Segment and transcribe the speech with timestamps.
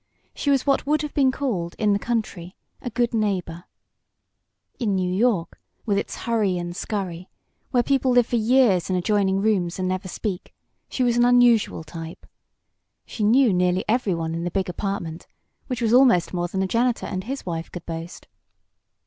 [0.33, 3.65] She was what would have been called, in the country, "a good neighbor."
[4.79, 7.29] In New York, with its hurry and scurry,
[7.69, 10.55] where people live for years in adjoining rooms and never speak,
[10.89, 12.25] she was an unusual type.
[13.05, 15.27] She knew nearly every one in the big apartment
[15.67, 18.27] which was almost more than the janitor and his wife could boast.